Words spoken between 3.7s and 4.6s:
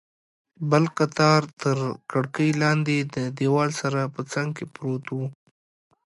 سره په څنګ